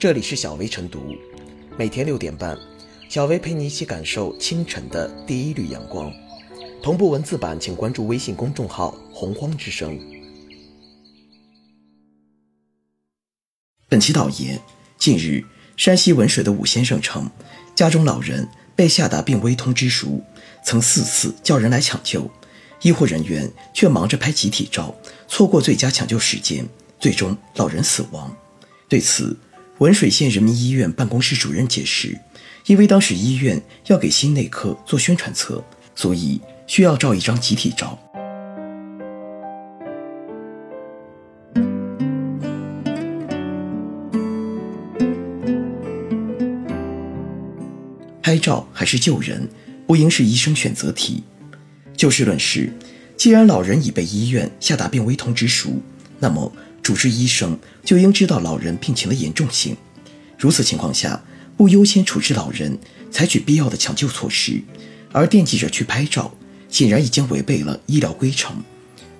[0.00, 1.14] 这里是小薇晨读，
[1.76, 2.56] 每天六点半，
[3.10, 6.10] 小薇陪你一起感受清晨的第一缕阳光。
[6.82, 10.00] 同步文字版，请关注微信公众号“洪荒之声”。
[13.90, 14.58] 本期导言：
[14.96, 15.44] 近日，
[15.76, 17.30] 山西文水的武先生称，
[17.74, 20.24] 家中老人被下达病危通知书，
[20.64, 22.30] 曾四次叫人来抢救，
[22.80, 24.94] 医护人员却忙着拍集体照，
[25.28, 26.66] 错过最佳抢救时间，
[26.98, 28.34] 最终老人死亡。
[28.88, 29.36] 对此，
[29.80, 32.18] 文水县人民医院办公室主任解释，
[32.66, 35.62] 因为当时医院要给心内科做宣传册，
[35.94, 36.40] 所以。
[36.70, 37.98] 需要照一张集体照。
[48.22, 49.48] 拍照还是救人，
[49.84, 51.24] 不应是医生选择题。
[51.96, 52.72] 就事论事，
[53.16, 55.82] 既然老人已被医院下达病危通知书，
[56.20, 56.52] 那么
[56.90, 59.76] 主治医生就应知道老人病情的严重性。
[60.36, 61.22] 如此情况下，
[61.56, 62.76] 不优先处置老人，
[63.12, 64.60] 采取必要的抢救措施，
[65.12, 66.34] 而惦记着去拍照。
[66.68, 68.60] 显然已经违背了医疗规程，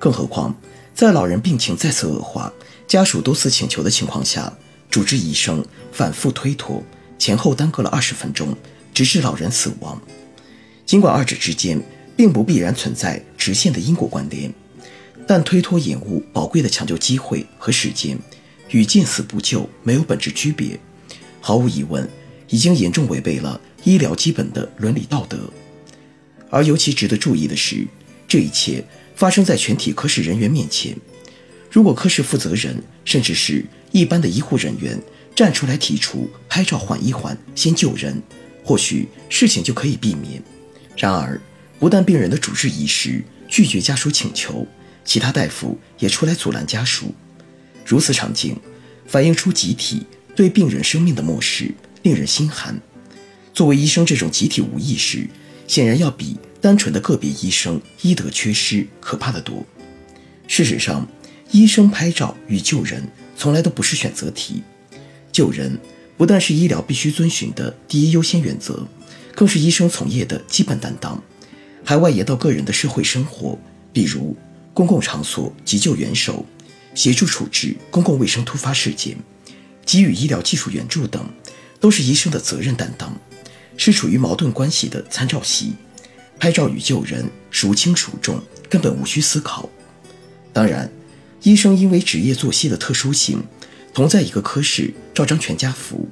[0.01, 0.53] 更何况
[0.97, 2.53] 在老人病情再次恶化、
[2.89, 4.53] 家属多次请求的情况下，
[4.91, 6.83] 主治医生反复推脱，
[7.21, 8.53] 前后耽搁了二十分钟，
[8.93, 10.03] 直至老人死亡。
[10.85, 11.81] 尽管二者之间
[12.17, 14.53] 并不必然存在直线的因果关联，
[15.27, 18.19] 但推脱延误宝贵的抢救机会和时间，
[18.71, 20.79] 与见死不救没有本质区别。
[21.41, 22.09] 毫无疑问，
[22.49, 25.39] 已经严重违背了医疗基本的伦理道德。
[26.51, 27.87] 而尤其值得注意的是，
[28.27, 30.97] 这一切发生在全体科室人员面前。
[31.71, 35.01] 如果科室负责人甚至是一般的医护人员
[35.37, 38.21] 站出来提出拍照缓一缓，先救人，
[38.65, 40.43] 或许事情就可以避免。
[40.97, 41.41] 然而，
[41.79, 44.67] 不但病人的主治医师拒绝家属请求，
[45.05, 47.15] 其他大夫也出来阻拦家属。
[47.85, 48.57] 如此场景，
[49.07, 50.07] 反映出集体
[50.37, 52.81] 对病人生命的漠视，令人心寒。
[53.53, 55.29] 作为医生，这种集体无意识。
[55.67, 59.65] 显然要比单纯的个别医生医德缺失可怕的多。
[60.49, 61.07] 事实上，
[61.53, 63.07] 医生拍照与救人
[63.37, 64.65] 从来都不是选择题。
[65.31, 65.79] 救人
[66.17, 68.85] 不但是医疗必须遵循的第一优先原则，
[69.33, 71.23] 更是医生从业的基本担当，
[71.85, 73.57] 还外延到个人的社会生活，
[73.93, 74.37] 比如
[74.73, 76.45] 公共场所急救援手、
[76.95, 79.17] 协助处置公共卫生突发事件、
[79.85, 81.29] 给予医疗技术援助等，
[81.79, 83.15] 都是医生的责任担当。
[83.77, 85.73] 是处于矛盾关系的参照系，
[86.39, 88.39] 拍照与救人孰轻孰重，
[88.69, 89.71] 根本无需思考。
[90.53, 90.91] 当然，
[91.43, 93.43] 医生因为职业作息的特殊性，
[93.95, 96.07] 同在一个科室照张全家福，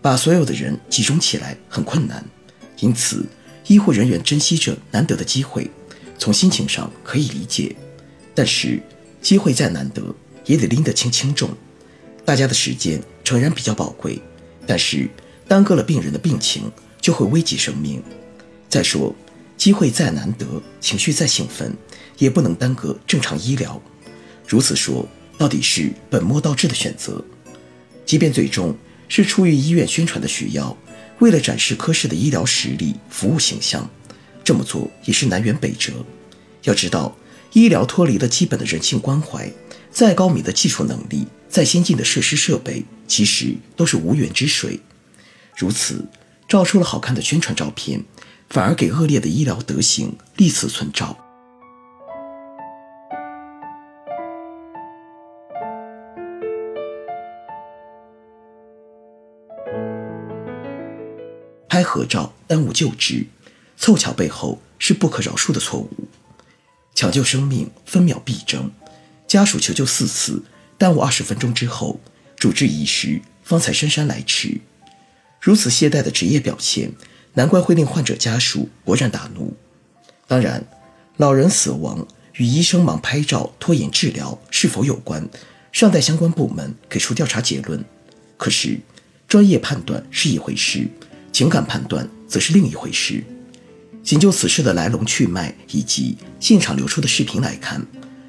[0.00, 2.24] 把所有的人集中起来很困难。
[2.78, 3.26] 因此，
[3.66, 5.70] 医护人员珍惜着难得的机会，
[6.18, 7.76] 从心情上可以理解。
[8.34, 8.80] 但是，
[9.20, 10.14] 机会再难得，
[10.46, 11.50] 也得拎得清轻重。
[12.24, 14.20] 大家的时间诚然比较宝贵，
[14.66, 15.08] 但是
[15.48, 16.70] 耽搁了病人的病情。
[17.00, 18.02] 就会危及生命。
[18.68, 19.16] 再说，
[19.56, 20.46] 机会再难得，
[20.82, 21.74] 情绪再兴奋，
[22.18, 23.80] 也不能耽搁正常医疗。
[24.46, 25.08] 如此说，
[25.38, 27.24] 到底是本末倒置的选择。
[28.04, 28.76] 即便最终
[29.08, 30.76] 是出于医院宣传的需要，
[31.20, 33.88] 为了展示科室的医疗实力、服务形象，
[34.44, 36.04] 这么做也是南辕北辙。
[36.64, 37.16] 要知道，
[37.52, 39.52] 医疗脱离了基本的人性关怀，
[39.90, 44.80] 再高明的技术能力，再先进的设施设备，其实都是无源之水。
[45.56, 46.06] 如此。
[46.48, 48.02] 照出了好看的宣传照片，
[48.48, 51.16] 反而给恶劣的医疗德行立此存照。
[61.68, 63.26] 拍合照耽误救治，
[63.76, 65.88] 凑巧背后是不可饶恕的错误。
[67.00, 68.70] 抢救生命分秒必争，
[69.26, 70.42] 家属求救四次，
[70.76, 71.98] 耽误二十分钟之后，
[72.36, 74.60] 主治医师方才姗姗来迟。
[75.40, 76.92] 如此懈怠的职业表现，
[77.32, 79.56] 难怪会令患者家属勃然大怒。
[80.28, 80.62] 当然，
[81.16, 85.26] 老人死亡与医生忙拍照拖延治疗是否有关，
[85.72, 87.82] 尚待相关部门给出调查结论。
[88.36, 88.78] 可是，
[89.26, 90.86] 专业判断是一回事，
[91.32, 93.24] 情感判断则是另一回事。
[94.02, 97.86] 仅就此事的来龙去脉以及现场流出的视频来看，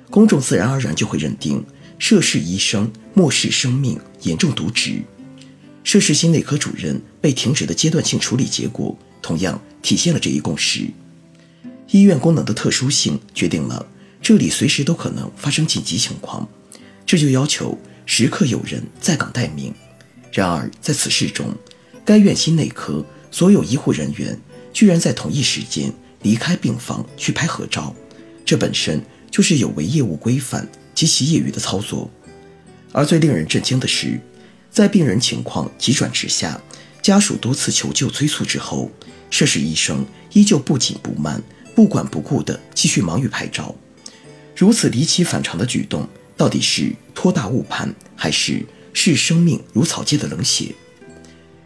[0.09, 1.63] 公众自然而然就会认定
[1.97, 5.01] 涉事医生漠视生命，严重渎职。
[5.83, 10.87] 涉事心内科主任被停职的阶段性处理结果，同样体现了这一共识。
[11.89, 13.85] 医院功能的特殊性决定了
[14.21, 16.47] 这里随时都可能发生紧急情况，
[17.05, 19.73] 这就要求时刻有人在岗待命。
[20.31, 21.53] 然而在此事中，
[22.05, 24.39] 该院心内科所有医护人员
[24.73, 25.91] 居然在同一时间
[26.21, 27.95] 离开病房去拍合照，
[28.45, 32.09] 这本身就是有违业务规范及其业余的操作。
[32.91, 34.19] 而最令人震惊的是。
[34.71, 36.57] 在病人情况急转直下，
[37.01, 38.89] 家属多次求救催促之后，
[39.29, 41.43] 涉事医生依旧不紧不慢、
[41.75, 43.75] 不管不顾地继续忙于拍照。
[44.55, 46.07] 如此离奇反常的举动，
[46.37, 50.73] 到底是托大误判，还是视生命如草芥的冷血？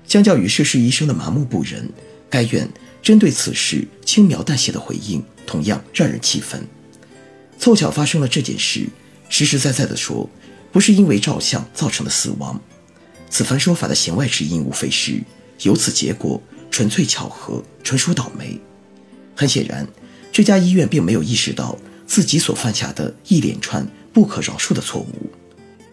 [0.08, 1.88] 相较于涉事医生的麻木不仁，
[2.28, 2.68] 该院
[3.06, 6.68] 针对此事轻描淡写的回应，同样让人气愤。
[7.60, 8.88] 凑巧发生了这件事，
[9.30, 10.28] 实实在在的说，
[10.72, 12.60] 不是因为照相造成的死亡。
[13.30, 15.22] 此番说法的弦外之音，无非是
[15.62, 16.42] 由此结果
[16.72, 18.60] 纯粹巧合，纯属倒霉。
[19.36, 19.88] 很显然，
[20.32, 25.30] 这家医院并没有意识到自己所犯下的一连串不可饶恕的错误，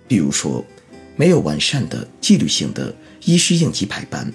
[0.08, 0.64] 比如说，
[1.14, 4.32] 没有完善的纪律性的医师应急排班，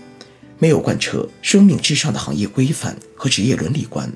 [0.60, 4.12] 没有贯彻生命至上的行业规范和职业伦理观。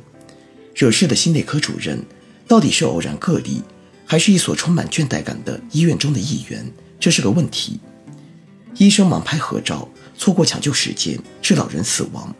[0.73, 2.03] 惹事的心内科主任，
[2.47, 3.61] 到底是偶然个例，
[4.05, 6.71] 还是一所充满倦怠感的医院中的一员？
[6.99, 7.79] 这是个问题。
[8.77, 12.33] 医生忙拍合照，错过抢救时间，致老人死亡。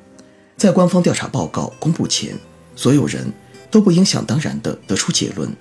[0.56, 2.34] 在官方调查报告公布前，
[2.76, 3.32] 所有人
[3.70, 5.52] 都不应想当然地得出结论。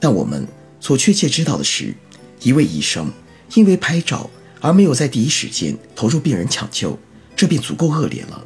[0.00, 0.46] 但我们
[0.80, 1.94] 所确切知道的是，
[2.42, 3.10] 一位医生
[3.54, 4.28] 因为拍照
[4.60, 6.98] 而没有在第一时间投入病人抢救，
[7.38, 8.44] 这便足够恶劣了。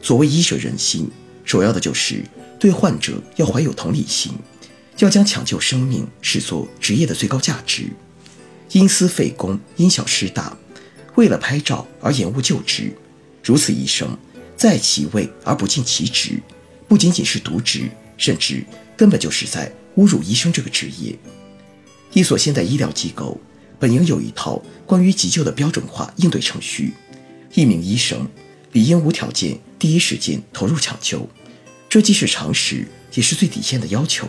[0.00, 1.10] 所谓医者仁心，
[1.44, 2.24] 首要的就是
[2.58, 4.32] 对患者要怀有同理心，
[4.96, 7.90] 要将抢救生命视作职业的最高价值。
[8.72, 10.56] 因私废公，因小失大。
[11.16, 12.96] 为了拍照而延误救治，
[13.44, 14.16] 如此医生
[14.56, 16.40] 在其位而不尽其职，
[16.88, 18.64] 不仅仅是渎职，甚至
[18.96, 21.18] 根本就是在侮辱医生这个职业。
[22.14, 23.38] 一所现代医疗机构
[23.78, 26.94] 本应有一套关于急救的标准化应对程序，
[27.56, 28.28] 一名医生
[28.72, 31.26] 理应无条件第一时间投入抢救，
[31.88, 34.28] 这既是常识，也是最底线的要求。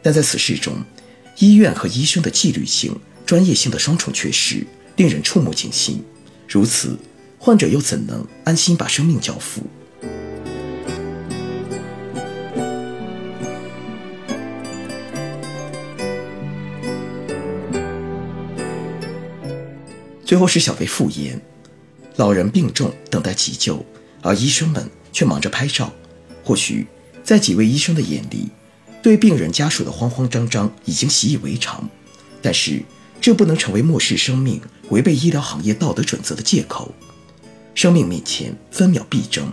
[0.00, 0.76] 但在此事中，
[1.38, 2.96] 医院和医生的纪律性、
[3.26, 4.64] 专业性的双重缺失。
[4.94, 6.02] 令人触目惊心，
[6.48, 6.96] 如此，
[7.38, 9.62] 患者又怎能安心把生命交付？
[20.24, 21.38] 最后是小贝复言：
[22.16, 23.84] 老人病重，等待急救，
[24.22, 25.92] 而医生们却忙着拍照。
[26.44, 26.86] 或许，
[27.22, 28.48] 在几位医生的眼里，
[29.02, 31.88] 对病人家属的慌慌张张已经习以为常，
[32.42, 32.82] 但是。
[33.18, 34.60] 这不能成为漠视生命、
[34.90, 36.94] 违背医疗行业道德准则的借口。
[37.74, 39.52] 生命面前，分秒必争。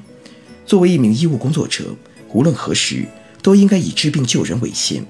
[0.65, 1.95] 作为一名医务工作者，
[2.33, 3.07] 无论何时
[3.41, 5.03] 都应该以治病救人为先，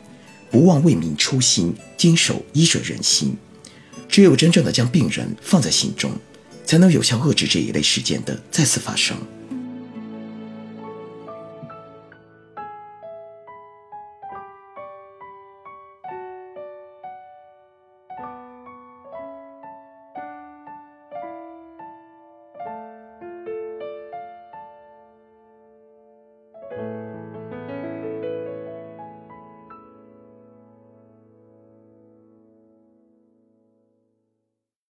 [0.52, 3.36] 不忘为民初心，坚守医者仁心。
[4.08, 6.12] 只有真正的将病人放在心中，
[6.66, 9.18] 才能有效遏制这一类事件的再次发生。